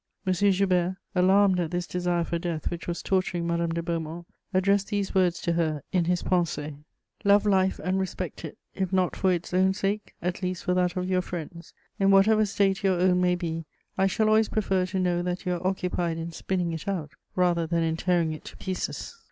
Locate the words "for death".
2.23-2.71